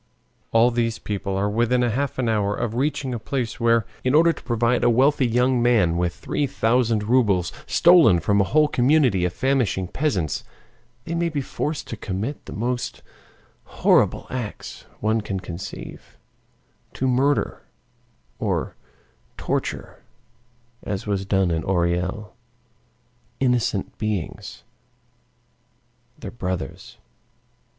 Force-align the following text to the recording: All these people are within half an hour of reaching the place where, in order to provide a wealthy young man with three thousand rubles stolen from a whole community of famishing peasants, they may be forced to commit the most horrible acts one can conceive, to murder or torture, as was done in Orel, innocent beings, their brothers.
All 0.51 0.71
these 0.71 0.97
people 0.97 1.37
are 1.37 1.47
within 1.47 1.83
half 1.83 2.17
an 2.17 2.27
hour 2.27 2.55
of 2.55 2.73
reaching 2.73 3.11
the 3.11 3.19
place 3.19 3.59
where, 3.59 3.85
in 4.03 4.15
order 4.15 4.33
to 4.33 4.41
provide 4.43 4.83
a 4.83 4.89
wealthy 4.89 5.27
young 5.27 5.61
man 5.61 5.95
with 5.95 6.15
three 6.15 6.47
thousand 6.47 7.03
rubles 7.03 7.53
stolen 7.67 8.19
from 8.19 8.41
a 8.41 8.45
whole 8.45 8.67
community 8.67 9.25
of 9.25 9.33
famishing 9.33 9.87
peasants, 9.87 10.43
they 11.05 11.13
may 11.13 11.29
be 11.29 11.39
forced 11.39 11.85
to 11.89 11.95
commit 11.97 12.45
the 12.47 12.51
most 12.51 13.03
horrible 13.65 14.25
acts 14.31 14.87
one 15.01 15.21
can 15.21 15.39
conceive, 15.39 16.17
to 16.93 17.07
murder 17.07 17.61
or 18.39 18.75
torture, 19.37 20.01
as 20.81 21.05
was 21.05 21.25
done 21.27 21.51
in 21.51 21.63
Orel, 21.63 22.33
innocent 23.39 23.95
beings, 23.99 24.63
their 26.17 26.31
brothers. 26.31 26.97